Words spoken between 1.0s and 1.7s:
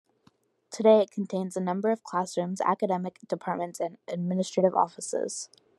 it contains a